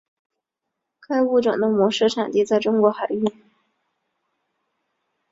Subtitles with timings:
[0.99, 3.31] 该物种的模式产地在中国海域。